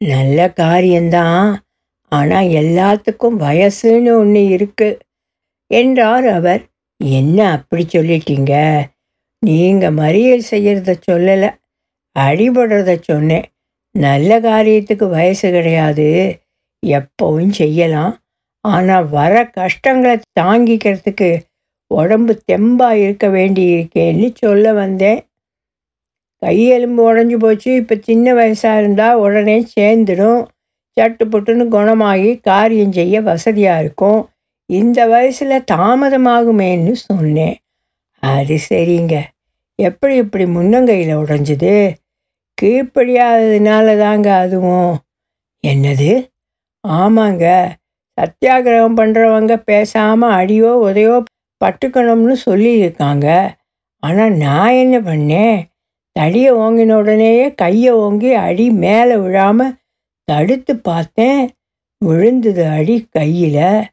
நல்ல 0.00 0.48
காரியம்தான். 0.52 1.50
ஆனால் 2.12 2.48
எல்லாத்துக்கும் 2.62 3.36
வயசுன்னு 3.38 4.10
ஒன்று 4.18 4.48
இருக்கு. 4.48 4.98
என்றார் 5.70 6.26
அவர். 6.26 6.62
என்ன 7.00 7.38
அப்படி 7.50 7.84
சொல்லிட்டீங்க? 7.92 8.54
நீங்கள் 9.42 9.92
மறியல் 9.92 10.48
செய்கிறத 10.50 10.94
சொல்லலை. 11.10 11.50
அடிபடுறத 12.16 13.00
சொன்னேன். 13.00 13.46
நல்ல 13.94 14.40
காரியத்துக்கு 14.40 15.08
வயசு 15.08 15.50
கிடையாது. 15.50 16.08
எப்பவும் 16.82 17.50
செய்யலாம். 17.50 18.14
ஆனால் 18.60 19.08
வர 19.08 19.50
கஷ்டங்களை 19.50 20.20
தாங்கிக்கிறதுக்கு 20.40 21.30
உடம்பு 21.90 22.32
தெம்பாக 22.52 22.92
இருக்க 22.92 23.26
வேண்டியிருக்கேன்னு 23.28 24.28
சொல்ல 24.34 24.72
வந்தேன். 24.72 25.20
கையெலும்பு 26.42 27.02
உடஞ்சி 27.10 27.36
போச்சு. 27.38 27.74
இப்போ 27.74 27.94
சின்ன 28.00 28.34
வயசாக 28.34 28.78
இருந்தால் 28.78 29.16
உடனே 29.16 29.66
சேர்ந்துடும். 29.80 30.40
சட்டு 31.00 31.24
புட்டுன்னு 31.24 31.64
குணமாகி 31.68 32.40
காரியம் 32.40 32.92
செய்ய 32.92 33.20
வசதியாக 33.20 33.80
இருக்கும். 33.80 34.28
இந்த 34.66 35.06
வயசில் 35.06 35.64
தாமதமாகுமேன்னு 35.72 36.92
சொன்னேன். 36.92 37.56
அது 38.18 38.58
சரிங்க. 38.68 39.14
எப்படி 39.78 40.16
இப்படி 40.16 40.44
முன்னங்கையில் 40.44 41.14
உடஞ்சிது? 41.14 41.72
கீழ்ப்படியாததுனால 42.62 43.98
தாங்க 43.98 44.28
அதுவும். 44.36 44.94
என்னது? 45.64 46.30
ஆமாங்க. 46.88 47.44
சத்தியாகிரகம் 48.18 48.98
பண்ணுறவங்க 49.00 49.54
பேசாமல் 49.56 50.30
அடியோ 50.30 50.72
உதையோ 50.86 51.22
பட்டுக்கணும்னு 51.64 52.36
சொல்லியிருக்காங்க. 52.46 53.26
ஆனால் 54.02 54.32
நான் 54.32 54.78
என்ன 54.82 54.96
பண்ணேன்? 55.00 55.56
தடியை 56.12 56.52
ஓங்கின 56.52 56.94
உடனேயே 56.94 57.54
கையை 57.54 57.92
ஓங்கி 57.92 58.32
அடி 58.32 58.70
மேலே 58.70 59.16
விழாமல் 59.16 59.74
தடுத்து 60.24 60.76
பார்த்தேன் 60.76 61.50
விழுந்தது 61.98 62.66
அடி 62.66 63.06
கையில் 63.10 63.88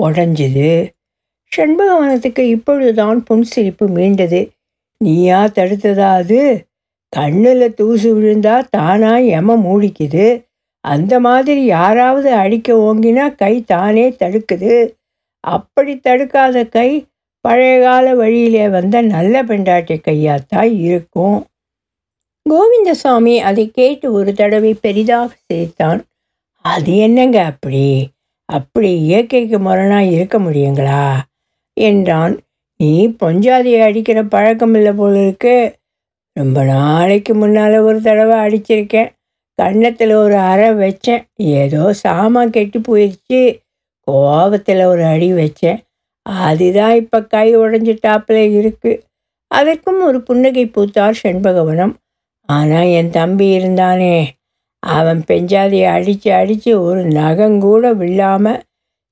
உடஞ்சுது. 0.00 0.90
செண்பகவனத்துக்கு 1.56 2.38
இப்பொழுதுதான் 2.38 3.24
புன்சிரிப்பு 3.30 3.86
மீண்டது. 3.94 4.48
நீயா 4.98 5.44
தடுத்ததா 5.44 6.12
அது? 6.12 6.66
கண்ணில் 7.08 7.74
தூசு 7.74 8.08
விழுந்தா 8.18 8.64
தானா 8.70 9.18
எம 9.18 9.56
மூடிக்குது. 9.56 10.44
அந்த 10.80 11.20
மாதிரி 11.20 11.64
யாராவது 11.64 12.32
அடிக்க 12.32 12.74
ஓங்கினா 12.74 13.34
கை 13.34 13.64
தானே 13.64 14.10
தடுக்குது. 14.10 14.94
அப்படி 15.40 15.96
தடுக்காத 15.96 16.68
கை 16.68 17.06
பழைய 17.40 17.82
கால 17.82 18.14
வழியிலே 18.14 18.68
வந்த 18.68 19.00
நல்ல 19.00 19.42
பெண்டாட்டி 19.42 19.94
கையாத்தான் 19.94 20.80
இருக்கும். 20.80 21.44
கோவிந்தசாமி 22.50 23.38
அதை 23.40 23.70
கேட்டு 23.70 24.12
ஒரு 24.12 24.32
தடவை 24.32 24.74
பெரிதாக 24.74 25.34
சிரித்தான். 25.46 26.04
அது 26.60 26.96
என்னங்க 26.96 27.42
அப்படி? 27.42 28.08
அப்படி 28.44 29.02
இயற்கைக்கு 29.02 29.58
முரணாக 29.58 30.04
இருக்க 30.04 30.38
முடியுங்களா? 30.38 31.18
என்றான். 31.72 32.38
நீ 32.76 33.08
பொஞ்சாதியை 33.08 33.80
அடிக்கிற 33.80 34.24
பழக்கம் 34.24 34.74
இல்லை 34.74 34.92
போல 34.92 35.22
இருக்கு. 35.22 35.74
ரொம்ப 36.32 36.64
நாளைக்கு 36.64 37.34
முன்னால் 37.34 37.78
ஒரு 37.78 38.00
தடவை 38.00 38.36
அடிச்சிருக்கேன். 38.36 39.10
கன்னத்தில் 39.54 40.12
ஒரு 40.12 40.36
அறை 40.36 40.68
வச்சேன். 40.68 41.22
ஏதோ 41.34 41.92
சாமான் 41.92 42.50
கெட்டு 42.50 42.78
போயிடுச்சு 42.78 43.58
கோபத்தில் 44.00 44.84
ஒரு 44.84 45.04
அடி 45.04 45.32
வச்சேன். 45.32 45.78
அதுதான் 46.22 46.94
இப்போ 46.94 47.22
கை 47.22 47.56
உடஞ்சிட்டாப்புல 47.56 48.38
இருக்குது 48.56 49.02
அதற்கும் 49.46 50.04
ஒரு 50.04 50.22
புன்னகை 50.22 50.66
பூத்தார் 50.66 51.20
செண்பகவனம். 51.22 51.94
ஆனால் 52.48 52.88
என் 52.98 53.10
தம்பி 53.10 53.46
இருந்தானே. 53.58 54.16
அவன் 54.82 55.20
பெஞ்சாதியை 55.26 55.88
அடித்து 55.88 56.32
அடித்து 56.32 56.82
ஒரு 56.82 57.00
நகங்கூட 57.18 57.94
விழாமல் 57.94 58.62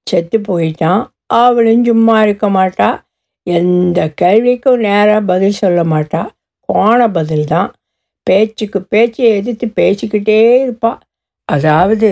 செத்து 0.07 0.39
போயிட்டான். 0.39 1.03
அவளும் 1.27 1.85
சும்மா 1.85 2.17
இருக்க 2.23 2.47
மாட்டா. 2.49 2.91
எந்த 3.47 4.13
கேள்விக்கும் 4.23 4.83
நேராக 4.87 5.21
பதில் 5.21 5.61
சொல்ல 5.63 5.81
மாட்டா. 5.85 6.23
கோண 6.69 7.09
பதில் 7.09 7.45
தான் 7.45 7.71
பேச்சுக்கு 8.27 8.81
பேச்சு 8.83 9.23
எதிர்த்து 9.35 9.67
பேசிக்கிட்டே 9.81 10.39
இருப்பாள் 10.63 11.01
அதாவது 11.49 12.09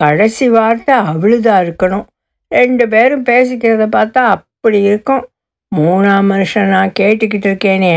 கடைசி 0.00 0.46
வார்த்தை 0.48 0.94
அவளுதான் 1.12 1.62
இருக்கணும். 1.64 2.06
ரெண்டு 2.52 2.84
பேரும் 2.88 3.24
பேசிக்கிறத 3.24 3.84
பார்த்தா 3.96 4.22
அப்படி 4.36 4.82
இருக்கும். 4.82 5.24
மூணாம் 5.72 6.28
மனுஷன் 6.32 6.68
நான் 6.68 6.96
கேட்டுக்கிட்டு 7.00 7.48
இருக்கேனே. 7.50 7.96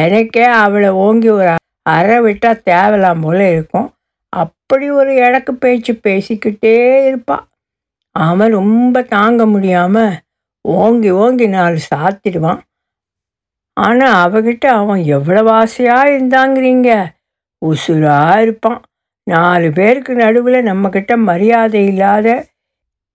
எனக்கே 0.00 0.44
அவளை 0.64 0.88
ஓங்கி 1.04 1.28
ஒரு 1.28 1.52
அறை 1.86 2.18
விட்டால் 2.20 2.64
தேவலாம் 2.70 3.22
போல 3.24 3.38
இருக்கும். 3.50 3.88
அப்படி 4.32 4.86
ஒரு 4.90 5.12
இடக்கு 5.26 5.52
பேச்சு 5.54 5.92
பேசிக்கிட்டே 6.06 6.76
இருப்பாள் 7.08 7.46
அவன் 8.16 8.52
ரொம்ப 8.52 9.02
தாங்க 9.14 9.42
முடியாமல் 9.46 10.14
ஓங்கி 10.64 11.10
ஓங்கி 11.22 11.46
நாலு 11.48 11.78
சாத்திடுவான். 11.90 12.60
ஆனால் 13.76 14.16
அவகிட்ட 14.24 14.64
அவன் 14.80 15.02
எவ்வளோ 15.16 15.42
ஆசையாக 15.50 16.12
இருந்தாங்கிறீங்க? 16.14 16.90
உசுராக 17.62 18.40
இருப்பான். 18.40 18.80
நாலு 19.26 19.68
பேருக்கு 19.72 20.12
நடுவில் 20.14 20.66
நம்மக்கிட்ட 20.66 21.12
மரியாதை 21.30 21.82
இல்லாத 21.86 22.28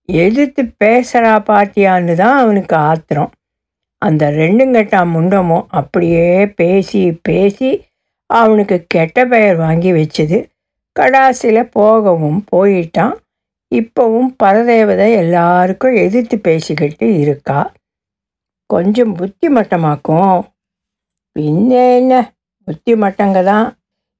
எதிர்த்து 0.08 0.62
பேசுகிறா 0.84 1.34
பாட்டியான்னு 1.48 2.14
தான் 2.14 2.38
அவனுக்கு 2.38 2.74
ஆத்திரம். 2.90 3.30
அந்த 4.02 4.24
ரெண்டுங்கட்டா 4.30 5.00
முண்டமும் 5.14 5.66
அப்படியே 5.70 6.28
பேசி 6.60 7.00
பேசி 7.22 7.70
அவனுக்கு 8.30 8.84
கெட்ட 8.88 9.26
பெயர் 9.26 9.56
வாங்கி 9.56 9.92
வச்சுது. 9.92 10.38
கடாசியில் 11.00 11.70
போகவும் 11.70 12.44
போயிட்டான். 12.52 13.16
இப்போவும் 13.74 14.30
பரதேவதை 14.42 15.08
எல்லாருக்கும் 15.14 15.94
எதிர்த்து 15.94 16.38
பேசிக்கிட்டு 16.38 17.18
இருக்கா. 17.18 17.72
கொஞ்சம் 18.66 19.12
புத்தி 19.14 19.48
மட்டமாக்கும் 19.48 20.40
பின்ன 21.38 21.72
என்ன? 21.96 22.32
புத்தி 22.64 22.94
மட்டங்க 22.94 23.44
தான் 23.44 23.66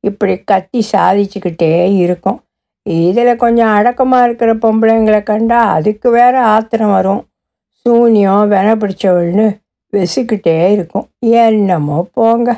இப்படி 0.01 0.35
கத்தி 0.39 0.81
சாதிச்சுக்கிட்டே 0.93 1.97
இருக்கும். 1.97 2.39
இதில் 2.83 3.37
கொஞ்சம் 3.37 3.69
அடக்கமாக 3.69 4.25
இருக்கிற 4.25 4.55
பொம்பளைங்களை 4.55 5.23
கண்டா 5.23 5.61
அதுக்கு 5.73 6.11
வேற 6.11 6.35
ஆத்திரம் 6.45 6.91
வரும். 6.91 7.23
சூனியம் 7.71 8.51
வென 8.53 8.69
பிடிச்சவள்னு 8.75 9.47
வெசிக்கிட்டே 9.93 10.73
இருக்கும். 10.73 11.07
என்னமோ 11.19 11.99
போங்க. 12.13 12.49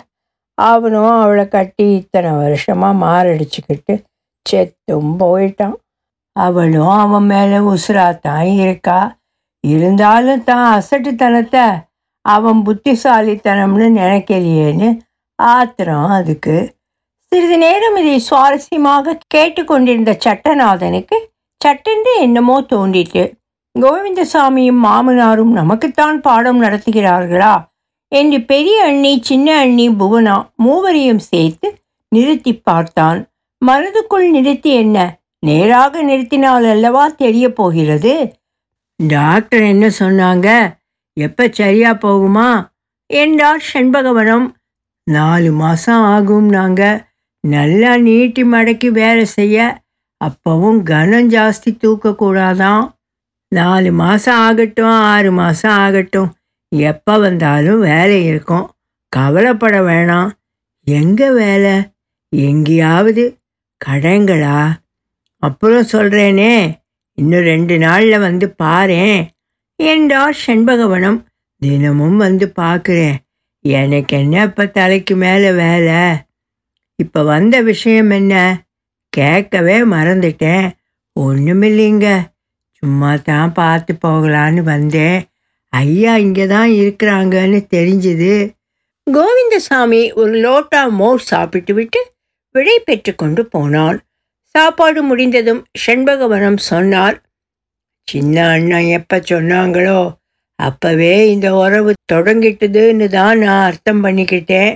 அவனும் 0.69 1.13
அவளை 1.23 1.45
கட்டி 1.49 1.85
இத்தனை 1.97 2.31
வருஷமாக 2.43 3.01
மாரடிச்சுக்கிட்டு 3.05 3.95
செத்தும் 4.47 5.13
போயிட்டான். 5.23 5.77
அவளும் 6.37 6.95
அவன் 7.05 7.27
மேலே 7.33 7.59
உசுராத்தான் 7.73 8.49
இருக்கா. 8.63 9.01
இருந்தாலும் 9.65 10.45
தான் 10.45 10.67
அசட்டுத்தனத்தை 10.77 11.65
அவன் 12.25 12.61
புத்திசாலித்தனம்னு 12.67 13.87
நினைக்கலையேன்னு 14.01 14.89
ஆத்திரம் 15.39 16.11
அதுக்கு. 16.19 16.57
சிறிது 17.33 17.57
நேரம் 17.59 17.97
இதை 17.97 18.17
சுவாரஸ்யமாக 18.29 19.19
கேட்டுக்கொண்டிருந்த 19.35 20.13
சட்டநாதனுக்கு 20.25 21.17
சட்டென்று 21.61 22.13
என்னமோ 22.21 22.57
தோன்றிட்டு 22.73 23.23
கோவிந்தசாமியும் 23.75 24.81
மாமனாரும் 24.87 25.53
நமக்குத்தான் 25.59 26.19
பாடம் 26.21 26.63
நடத்துகிறார்களா? 26.63 27.53
என்று 28.13 28.39
பெரிய 28.41 28.85
அண்ணி 28.85 29.19
சின்ன 29.23 29.59
அண்ணி 29.59 29.89
புவனா 29.89 30.37
மூவரையும் 30.57 31.23
சேர்த்து 31.31 31.69
நிறுத்தி 32.09 32.53
பார்த்தான். 32.55 33.19
மனதுக்குள் 33.67 34.31
நிறுத்தி 34.31 34.71
என்ன? 34.75 34.99
நேராக 35.47 36.03
நிறுத்தினால் 36.05 36.67
அல்லவா 36.71 37.09
தெரிய 37.09 37.53
போகிறது? 37.53 38.15
டாக்டர் 38.97 39.63
என்ன 39.63 39.91
சொன்னாங்க? 39.99 40.49
எப்போ 41.17 41.49
சரியா 41.51 41.93
போகுமா? 41.93 42.69
என்றார் 43.07 43.63
செண்பகவனம். 43.73 44.49
நாலு 45.03 45.53
மாதம் 45.53 46.03
ஆகும் 46.03 46.49
நாங்கள் 46.49 47.01
நல்லா 47.45 47.97
நீட்டி 47.97 48.43
மடக்கி 48.43 48.89
வேலை 48.89 49.25
செய்ய. 49.25 49.79
அப்பவும் 50.21 50.81
கனம் 50.83 51.31
ஜாஸ்தி 51.31 51.71
தூக்கக்கூடாதான் 51.71 52.85
நாலு 53.49 53.93
மாதம் 53.93 54.39
ஆகட்டும் 54.39 54.97
ஆறு 55.13 55.33
மாதம் 55.33 55.77
ஆகட்டும். 55.79 56.31
எப்போ 56.73 57.19
வந்தாலும் 57.19 57.81
வேலை 57.81 58.25
இருக்கும். 58.25 58.71
கவலைப்பட 59.09 59.81
வேணாம். 59.81 60.31
எங்கே 60.85 61.31
வேலை? 61.31 61.75
எங்கேயாவது 62.29 63.41
கடைங்களா? 63.89 64.73
அப்புறம் 65.39 65.91
சொல்கிறேனே 65.93 66.79
இன்னும் 67.15 67.41
ரெண்டு 67.41 67.79
நாளில் 67.79 68.19
வந்து 68.19 68.55
பாரேன். 68.63 69.27
என்றார் 69.77 70.37
செண்பகவனம் 70.47 71.25
தினமும் 71.59 72.17
வந்து 72.17 72.53
பார்க்குறேன் 72.61 73.17
எனக்கு 73.61 74.19
என்ன 74.19 74.43
இப்போ 74.43 74.67
தலைக்கு 74.67 75.17
மேலே 75.17 75.53
வேலை? 75.53 76.15
இப்போ 76.95 77.23
வந்த 77.23 77.63
விஷயம் 77.63 78.11
என்ன? 78.11 78.65
கேட்கவே 79.09 79.85
மறந்துட்டேன். 79.85 80.71
ஒன்றுமில்லைங்க 81.21 82.21
சும்மா 82.69 83.17
தான் 83.17 83.53
பார்த்து 83.53 83.99
போகலான்னு 84.05 84.63
வந்தேன். 84.63 85.30
ஐயா 85.73 86.13
இங்கே 86.25 86.47
தான் 86.47 86.71
இருக்கிறாங்கன்னு 86.81 87.61
தெரிஞ்சுது. 87.75 88.33
கோவிந்தசாமி 89.07 90.03
ஒரு 90.21 90.33
லோட்டா 90.45 90.81
மோர் 91.01 91.23
சாப்பிட்டு 91.31 91.73
விட்டு 91.75 92.01
விடை 92.55 92.77
பெற்று 92.87 93.13
கொண்டு 93.15 93.43
போனான் 93.47 93.99
சாப்பாடு 94.55 95.01
முடிந்ததும் 95.03 95.63
செண்பகவனம் 95.83 96.61
சொன்னார் 96.71 97.17
சின்ன 98.09 98.37
அண்ணன் 98.55 98.89
எப்போ 98.99 99.17
சொன்னாங்களோ 99.31 100.01
அப்போவே 100.59 101.13
இந்த 101.33 101.49
உறவு 101.55 101.91
தொடங்கிட்டுதுன்னு 102.13 103.07
தான் 103.09 103.39
நான் 103.39 103.67
அர்த்தம் 103.69 104.03
பண்ணிக்கிட்டேன். 104.05 104.73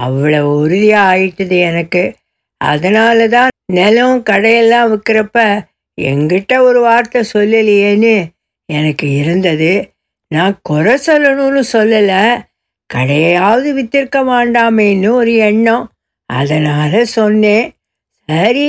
அவ்வளோ 0.00 0.40
உறுதியாக 0.56 1.10
ஆயிட்டுது 1.12 1.58
எனக்கு. 1.70 2.02
அதனால 2.60 3.28
தான் 3.28 3.50
நிலம் 3.72 4.18
கடையெல்லாம் 4.30 4.90
விற்கிறப்ப 4.92 5.38
எங்கிட்ட 5.98 6.52
ஒரு 6.68 6.80
வார்த்தை 6.80 7.20
சொல்லலையேன்னு 7.32 8.14
எனக்கு 8.68 9.06
இருந்தது. 9.20 9.72
நான் 10.32 10.58
குறை 10.62 10.94
சொல்லணும்னு 11.06 11.62
சொல்லலை. 11.72 12.22
கடையாவது 12.90 13.68
வித்திருக்க 13.78 14.18
வேண்டாமேன்னு 14.30 15.10
ஒரு 15.20 15.34
எண்ணம். 15.48 15.84
அதனால் 16.30 16.98
சொன்னேன். 17.16 17.66
சரி 18.28 18.68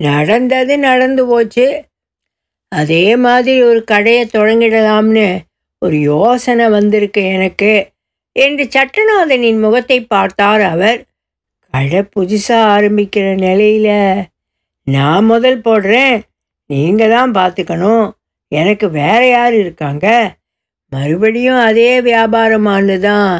நடந்தது 0.00 0.74
நடந்து 0.78 1.22
போச்சு. 1.26 1.66
அதே 2.72 3.04
மாதிரி 3.16 3.58
ஒரு 3.62 3.80
கடையை 3.84 4.22
தொடங்கிடலாம்னு 4.32 5.26
ஒரு 5.82 5.96
யோசனை 6.12 6.66
வந்திருக்கு 6.68 7.22
எனக்கு 7.34 7.72
என்று 8.36 8.64
சட்டநாதனின் 8.74 9.60
முகத்தை 9.60 9.98
பார்த்தார் 10.04 10.64
அவர். 10.74 10.98
கடை 11.74 12.00
புதுசாக 12.14 12.70
ஆரம்பிக்கிற 12.74 13.26
நிலையில் 13.38 14.24
நான் 14.86 15.24
முதல் 15.24 15.60
போடுறேன். 15.60 16.16
நீங்கள் 16.70 17.14
தான் 17.16 17.32
பார்த்துக்கணும். 17.32 18.06
எனக்கு 18.52 18.86
வேற 18.90 19.20
யார் 19.28 19.54
இருக்காங்க? 19.54 20.06
மறுபடியும் 20.92 21.60
அதே 21.68 21.92
வியாபாரமானு 22.08 22.96
தான் 23.08 23.30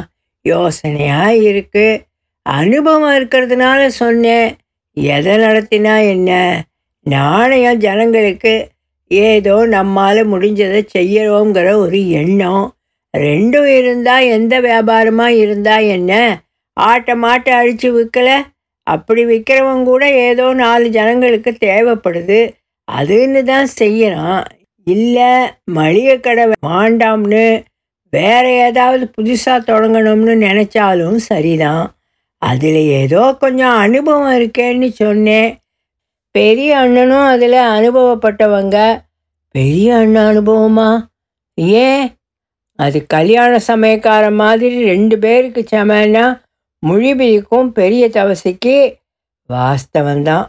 யோசனையாக 0.45 1.41
இருக்குது 1.49 2.01
அனுபவம் 2.45 3.13
இருக்கிறதுனால 3.17 3.79
சொன்னேன். 4.01 4.49
எதை 4.97 5.33
நடத்தினா 5.37 5.95
என்ன? 6.13 6.31
நாணயம் 7.05 7.81
ஜனங்களுக்கு 7.85 8.53
ஏதோ 9.11 9.55
நம்மால் 9.75 10.21
முடிஞ்சதை 10.31 10.81
செய்யறோங்கிற 10.97 11.67
ஒரு 11.83 11.99
எண்ணம். 12.21 12.65
ரெண்டும் 13.13 13.69
இருந்தால் 13.79 14.25
எந்த 14.37 14.55
வியாபாரமாக 14.59 15.39
இருந்தால் 15.43 15.85
என்ன? 15.97 16.13
ஆட்டை 16.77 17.13
மாட்டை 17.23 17.51
அழித்து 17.59 17.89
விற்கல 17.97 18.29
அப்படி 18.87 19.21
விற்கிறவங்க 19.25 19.89
கூட 19.91 20.03
ஏதோ 20.27 20.45
நாலு 20.63 20.87
ஜனங்களுக்கு 20.89 21.51
தேவைப்படுது. 21.67 22.39
அதுன்னு 22.87 23.41
தான் 23.43 23.67
செய்யறான். 23.79 24.43
இல்லை 24.89 25.33
மளிகை 25.65 26.19
கடை 26.19 26.45
வாண்டாம்னு 26.65 27.63
வேற 28.11 28.51
ஏதாவது 28.51 29.11
புதுசாக 29.21 29.63
தொடங்கணும்னு 29.65 30.35
நினச்சாலும் 30.35 31.15
சரிதான். 31.15 31.95
அதில் 32.37 32.75
ஏதோ 32.75 33.35
கொஞ்சம் 33.39 33.75
அனுபவம் 33.75 34.39
இருக்கேன்னு 34.39 34.89
சொன்னேன். 34.89 35.57
பெரிய 36.31 36.77
அண்ணனும் 36.77 37.25
அதில் 37.25 37.53
அனுபவப்பட்டவங்க. 37.53 39.01
பெரிய 39.51 39.95
அண்ணன் 39.95 40.37
அனுபவமா? 40.37 41.03
ஏன்? 41.55 42.09
அது 42.75 43.05
கல்யாண 43.07 43.59
சமயக்கார 43.67 44.33
மாதிரி 44.33 44.83
ரெண்டு 44.83 45.17
பேருக்கு 45.17 45.65
சமன்னா 45.71 46.41
மொழிபிக்கும் 46.87 47.67
பெரிய 47.67 48.07
தவசைக்கு 48.07 48.93
வாஸ்தவந்தான் 49.49 50.45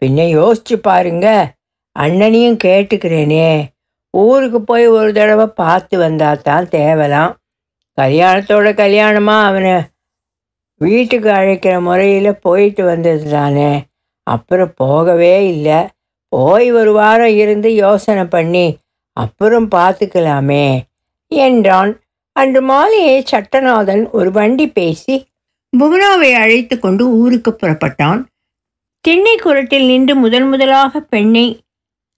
பின்ன 0.00 0.24
யோசிச்சு 0.28 0.74
பாருங்க. 0.74 1.54
அண்ணனையும் 1.92 2.58
கேட்டுக்கிறேனே. 2.64 3.64
ஊருக்கு 4.14 4.60
போய் 4.62 4.86
ஒரு 4.86 5.10
தடவை 5.12 5.46
பார்த்து 5.62 5.96
வந்தா 5.98 6.30
தான் 6.48 6.66
தேவலாம். 6.68 7.32
கல்யாணத்தோட 7.98 8.68
கல்யாணமாக 8.74 9.48
அவனை 9.48 9.74
வீட்டுக்கு 10.80 11.30
அழைக்கிற 11.30 11.74
முறையில் 11.80 12.40
போயிட்டு 12.40 12.82
வந்தது 12.84 13.24
தானே. 13.30 13.72
அப்புறம் 14.26 14.74
போகவே 14.76 15.34
இல்லை. 15.52 15.80
போய் 16.32 16.68
ஒரு 16.72 16.92
வாரம் 16.92 17.34
இருந்து 17.36 17.68
யோசனை 17.74 18.24
பண்ணி 18.24 18.66
அப்புறம் 19.16 19.68
பார்த்துக்கலாமே 19.70 20.66
என்றான். 21.32 21.92
அன்று 22.36 22.60
மாலையே 22.62 23.16
சட்டநாதன் 23.30 24.02
ஒரு 24.10 24.30
வண்டி 24.30 24.66
பேசி 24.68 25.14
புவனாவை 25.72 26.30
அழைத்து 26.34 26.74
கொண்டு 26.78 27.04
ஊருக்கு 27.20 27.50
புறப்பட்டான். 27.52 28.20
திண்ணை 29.04 29.34
குரட்டில் 29.36 29.86
நின்று 29.86 30.14
முதன் 30.16 30.48
முதலாக 30.48 31.00
பெண்ணை 31.12 31.44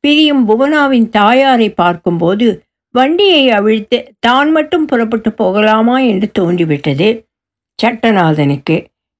பிரியும் 0.05 0.49
புவனாவின் 0.49 1.09
தாயாரை 1.09 1.71
பார்க்கும்போது 1.71 2.63
வண்டியை 2.95 3.51
அவிழ்த்து 3.51 3.99
தான் 4.21 4.51
மட்டும் 4.51 4.87
புறப்பட்டு 4.87 5.33
போகலாமா? 5.33 5.99
என்று 5.99 6.31
தோன்றிவிட்டது. 6.39 7.09
சட்டநாதனுக்கு 7.79 8.77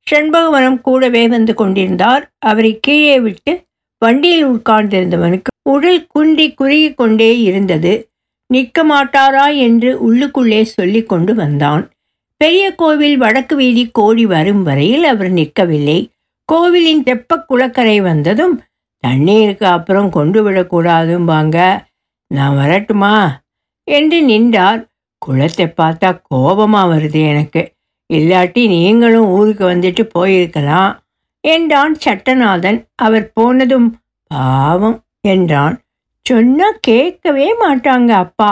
செண்பகவனம் 0.07 0.81
கூடவே 0.81 1.29
வந்து 1.29 1.55
கொண்டிருந்தார். 1.55 2.25
அவரை 2.39 2.73
கீழே 2.81 3.21
விட்டு 3.21 3.53
வண்டியில் 3.99 4.47
உட்கார்ந்திருந்தவனுக்கு 4.47 5.51
உடல் 5.63 6.07
குன்றி 6.07 6.47
குறுகி 6.53 6.95
கொண்டே 6.95 7.41
இருந்தது. 7.41 8.09
நிற்க 8.51 8.85
மாட்டாரா? 8.85 9.47
என்று 9.57 9.91
உள்ளுக்குள்ளே 10.09 10.63
சொல்லி 10.63 11.03
கொண்டு 11.03 11.35
வந்தான். 11.35 11.91
பெரிய 12.37 12.65
கோவில் 12.75 13.17
வடக்கு 13.17 13.57
வீதி 13.57 13.89
கோடி 13.93 14.27
வரும் 14.27 14.63
வரையில் 14.63 15.05
அவர் 15.05 15.31
நிற்கவில்லை. 15.33 15.99
கோவிலின் 16.49 17.03
தெப்ப 17.03 17.45
குளக்கரை 17.49 18.01
வந்ததும் 18.01 18.55
தண்ணீருக்கு 19.03 19.67
அப்புறம் 19.67 20.09
கொண்டு 20.09 20.41
விடக்கூடாதும்பாங்க. 20.45 21.59
நான் 22.31 22.57
வரட்டுமா? 22.57 23.15
என்று 23.89 24.23
நின்றார். 24.23 24.81
குளத்தை 25.19 25.67
பார்த்தா 25.77 26.11
கோபமாக 26.23 26.91
வருது 26.95 27.21
எனக்கு. 27.29 27.63
இல்லாட்டி 28.11 28.63
நீங்களும் 28.67 29.29
ஊருக்கு 29.29 29.65
வந்துட்டு 29.71 30.03
போயிருக்கலாம் 30.15 30.93
என்றான் 31.45 31.95
சட்டநாதன். 32.05 32.79
அவர் 32.97 33.33
போனதும் 33.33 33.89
பாவம் 34.31 34.99
என்றான். 35.21 35.77
சொன்னால் 36.27 36.81
கேட்கவே 36.81 37.47
மாட்டாங்க 37.61 38.11
அப்பா 38.25 38.51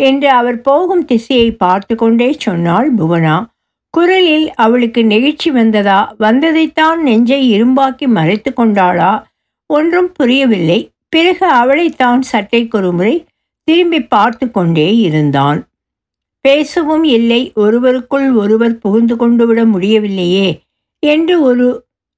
என்று 0.00 0.28
அவர் 0.30 0.60
போகும் 0.60 1.04
திசையை 1.04 1.48
பார்த்து 1.52 1.94
கொண்டே 1.96 2.28
சொன்னாள் 2.38 2.94
புவனா. 2.94 3.36
குரலில் 3.94 4.46
அவளுக்கு 4.54 5.00
நெகிழ்ச்சி 5.04 5.50
வந்ததா 5.50 5.98
வந்ததைத்தான் 6.18 7.00
நெஞ்சை 7.02 7.40
இரும்பாக்கி 7.54 8.06
மறைத்து 8.06 8.50
கொண்டாளா? 8.50 9.12
ஒன்றும் 9.76 10.10
புரியவில்லை. 10.12 10.80
பிறகு 11.08 11.46
அவளைத்தான் 11.52 12.22
சட்டைக்கொரு 12.32 12.90
முறை 12.92 13.14
திரும்பி 13.68 14.00
பார்த்து 14.04 14.46
கொண்டே 14.50 14.88
இருந்தான். 14.96 15.60
பேசவும் 16.44 17.04
இல்லை. 17.16 17.40
ஒருவருக்குள் 17.56 18.28
ஒருவர் 18.34 18.76
புகுந்து 18.78 19.14
கொண்டு 19.16 19.44
விட 19.46 19.60
முடியவில்லையே 19.64 20.48
என்று 21.02 21.34
ஒரு 21.42 21.66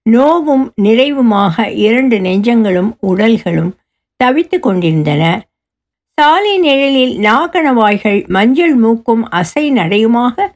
நோவும் 0.06 0.66
நிறைவுமாக 0.82 1.66
இரண்டு 1.86 2.16
நெஞ்சங்களும் 2.18 2.90
உடல்களும் 3.06 3.72
தவித்து 4.20 4.58
கொண்டிருந்தன. 4.58 5.22
சாலை 6.18 6.54
நிழலில் 6.58 7.14
நாகணவாய்கள் 7.18 8.20
மஞ்சள் 8.26 8.74
மூக்கும் 8.74 9.24
அசை 9.30 9.64
நடையுமாக 9.78 10.46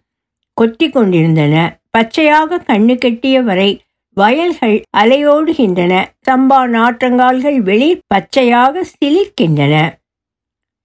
கொத்தி 0.56 0.86
கொண்டிருந்தன. 0.90 1.54
பச்சையாக 1.90 2.58
கண்ணு 2.68 2.94
கெட்டிய 3.04 3.36
வரை 3.42 3.70
வயல்கள் 4.20 4.82
அலையோடுகின்றன. 4.96 6.04
சம்பா 6.30 6.60
நாற்றங்கால்கள் 6.74 7.56
வெளிர் 7.56 8.04
பச்சையாக 8.06 8.84
சிலிர்க்கின்றன. 8.92 9.98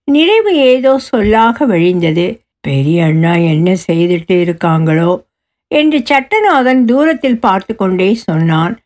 நிறைவு 0.04 0.56
ஏதோ 0.56 0.98
சொல்லாக 0.98 1.68
வழிந்தது. 1.68 2.40
பெரிய 2.62 3.06
அண்ணா 3.06 3.36
என்ன 3.36 3.76
செய்துட்டு 3.88 4.36
இருக்காங்களோ? 4.46 5.24
என்று 5.68 6.00
சட்டநாதன் 6.00 6.86
தூரத்தில் 6.86 7.40
பார்த்து 7.40 7.76
கொண்டே 7.76 8.14
சொன்னான். 8.14 8.78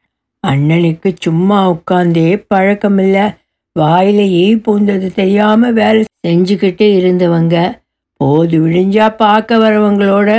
அண்ணனுக்கு 0.48 1.16
சும்மா 1.20 1.72
உட்கார்ந்தே 1.72 2.46
பழக்கமில்ல. 2.54 3.36
வாயில 3.80 4.20
ஈ 4.28 4.56
பூந்தது 4.56 5.14
தெரியாம 5.14 5.72
வேலை 5.72 6.04
செஞ்சுக்கிட்டு 6.28 6.88
இருந்தவங்க. 7.00 7.80
போது 8.14 8.68
விழிஞ்சா 8.68 9.16
பார்க்க 9.16 9.58
வரவங்களோட 9.58 10.30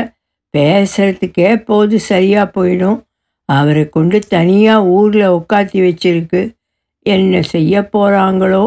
பேசுறதுக்கே 0.54 1.50
போது 1.64 2.00
சரியா 2.00 2.50
போயிடும். 2.54 3.05
அவரை 3.48 3.88
கொண்டு 3.88 4.18
தனியாக 4.28 4.86
ஊரில் 4.86 5.28
உட்காத்தி 5.30 5.78
வச்சிருக்கு. 5.88 6.54
என்ன 7.02 7.42
செய்ய 7.42 7.88
போகிறாங்களோ 7.92 8.64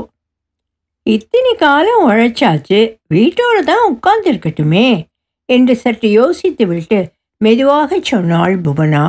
இத்தனை 1.04 1.54
காலம் 1.56 2.10
உழைச்சாச்சு 2.10 2.80
வீட்டோடு 3.08 3.62
தான் 3.64 3.86
உட்கார்ந்துருக்கட்டுமே 3.94 4.88
என்று 5.46 5.76
சற்று 5.76 6.10
யோசித்து 6.12 6.68
விட்டு 6.68 7.12
மெதுவாக 7.38 8.00
சொன்னாள் 8.02 8.62
புவனா. 8.62 9.06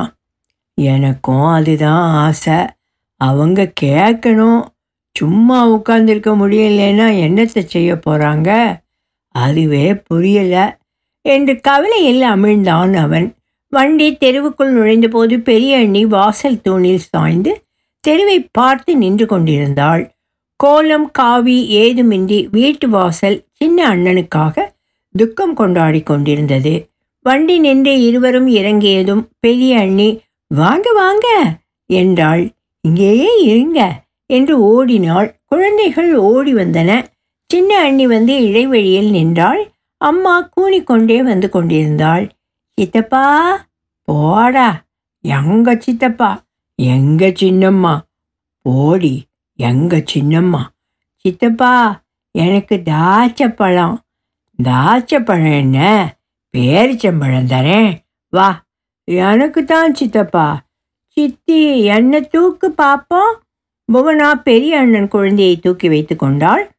எனக்கும் 0.73 1.45
அதுதான் 1.45 2.05
ஆசை. 2.25 2.59
அவங்க 3.21 3.71
கேட்கணும். 3.81 4.61
சும்மா 5.15 5.57
உட்கார்ந்துருக்க 5.69 6.29
முடியலைன்னா 6.41 7.07
என்னத்தை 7.25 7.61
செய்ய 7.65 7.95
போகிறாங்க 7.95 8.49
அதுவே 9.35 9.93
புரியலை. 10.09 10.65
என்று 11.25 11.61
கவலையில் 11.61 12.21
அமிழ்ந்தான் 12.21 12.93
அவன் 12.95 13.27
வண்டி 13.71 14.07
தெருவுக்குள் 14.13 14.71
நுழைந்தபோது 14.71 15.35
பெரிய 15.39 15.77
அண்ணி 15.77 16.05
வாசல் 16.05 16.61
தூணில் 16.61 17.05
சாய்ந்து 17.09 17.51
தெருவை 18.03 18.37
பார்த்து 18.51 18.97
நின்று 18.97 19.25
கொண்டிருந்தாள். 19.25 20.03
கோலம் 20.55 21.11
காவி 21.11 21.57
ஏதுமின்றி 21.75 22.39
வீட்டு 22.51 22.89
வாசல் 22.89 23.37
சின்ன 23.51 23.95
அண்ணனுக்காக 23.95 24.65
துக்கம் 25.15 25.53
கொண்டாடி 25.53 26.01
கொண்டிருந்தது. 26.01 26.73
வண்டி 27.25 27.55
நின்று 27.59 27.93
இருவரும் 28.01 28.47
இறங்கியதும் 28.47 29.23
பெரிய 29.39 29.79
அண்ணி 29.79 30.09
வாங்க 30.47 30.87
வாங்க 30.93 31.27
என்றாள். 31.89 32.43
இங்கேயே 32.81 33.31
இருங்க 33.43 33.79
என்று 34.29 34.55
ஓடினாள். 34.63 35.29
குழந்தைகள் 35.45 36.11
ஓடி 36.15 36.53
வந்தன. 36.53 36.91
சின்ன 37.49 37.79
அண்ணி 37.79 38.07
வந்து 38.07 38.33
இடைவெளியில் 38.47 39.11
நின்றாள். 39.11 39.61
அம்மா 40.01 40.35
கூனிக்கொண்டே 40.55 41.17
வந்து 41.23 41.49
கொண்டிருந்தாள். 41.49 42.25
சித்தப்பா 42.81 43.25
போடா. 44.01 44.85
எங்க 45.21 45.75
சித்தப்பா? 45.75 46.29
எங்க 46.75 47.27
சின்னம்மா? 47.27 47.99
போடி 48.61 49.25
எங்க 49.59 49.97
சின்னம்மா? 50.13 50.61
சித்தப்பா 51.15 51.73
எனக்கு 52.31 52.75
தாச்சப்பழம் 52.85 53.95
தாச்சப்பழம் 54.63 55.57
என்ன? 55.57 55.77
பேரிச்சம்பழம் 56.57 57.49
தரேன் 57.53 57.91
வா. 58.29 58.49
எனக்கு 59.03 59.63
தான் 59.63 59.93
சித்தப்பா. 59.93 60.47
சித்தி 61.07 61.83
என்ன 61.83 62.19
தூக்கு 62.19 62.71
பார்ப்போம் 62.71 63.33
புவனா 63.93 64.33
பெரிய 64.33 64.79
அண்ணன் 64.79 65.07
குழந்தையை 65.07 65.59
தூக்கி 65.59 65.87
வைத்து 65.89 66.15
கொண்டாள். 66.15 66.71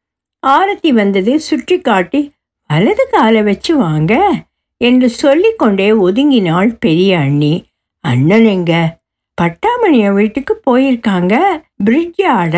ஆரத்தி 0.47 0.89
வந்தது 0.93 1.39
சுற்றி 1.39 1.81
காட்டி 1.81 2.33
வலது 2.67 3.07
காலை 3.11 3.43
வச்சு 3.43 3.77
வாங்க. 3.77 4.31
என்று 4.83 5.09
சொல்லிக்கொண்டே 5.09 5.91
ஒதுங்கினாள் 5.91 6.75
பெரிய 6.79 7.19
அண்ணி. 7.19 7.53
அண்ணன் 7.99 8.45
எங்க? 8.45 9.01
பட்டாமணிய 9.41 10.13
வீட்டுக்கு 10.13 10.53
போயிருக்காங்க 10.65 11.63
பிரிட்ஜ் 11.83 12.21
ஆட 12.21 12.57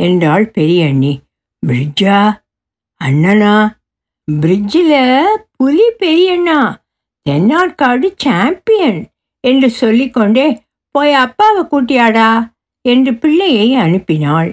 என்றாள் 0.00 0.46
பெரிய 0.48 0.86
அண்ணி. 0.86 1.20
பிரிட்ஜா? 1.66 2.18
அண்ணனா? 3.04 3.54
பிரிட்ஜில் 4.40 5.24
புலி 5.56 5.86
பெரியண்ணா 5.98 6.60
தென்னாட்காடு 7.30 8.12
சாம்பியன் 8.16 9.00
என்று 9.40 9.70
சொல்லிக்கொண்டே 9.70 10.62
போய் 10.90 11.12
அப்பாவை 11.12 11.62
கூட்டியாடா 11.62 12.30
என்று 12.88 13.14
பிள்ளையை 13.14 13.76
அனுப்பினாள். 13.76 14.50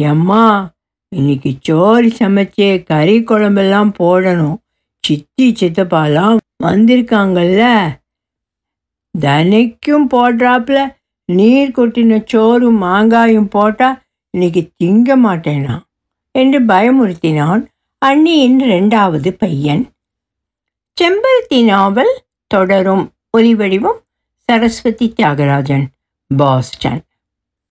எம்மா 0.00 0.70
இன்னைக்கு 1.16 1.52
சோறு 1.60 2.08
சமைச்சு 2.08 2.82
கறி 2.82 3.16
குழம்பெல்லாம் 3.18 3.92
போடணும். 3.98 4.60
சித்தி 5.06 5.52
சித்தப்பாலாம் 5.52 6.36
வந்திருக்காங்கல்ல. 6.64 7.62
தனைக்கும் 9.20 10.10
போடுறாப்புல 10.10 10.96
நீர் 11.32 11.70
கொட்டின 11.70 12.22
சோறும் 12.26 12.82
மாங்காயும் 12.82 13.44
போட்டால் 13.44 14.02
இன்னைக்கு 14.30 14.70
திங்க 14.84 15.12
மாட்டேனா? 15.24 15.80
என்று 16.30 16.60
பயமுறுத்தினான் 16.60 17.66
அண்ணியின் 18.06 18.58
இரண்டாவது 18.58 19.32
பையன். 19.32 19.90
செம்பருத்தி 21.00 21.64
நாவல் 21.64 22.22
தொடரும். 22.46 23.10
ஒலிவடிவம் 23.38 23.98
சரஸ்வதி 24.36 25.14
தியாகராஜன் 25.16 25.86
பாஸ்டன். 26.36 27.02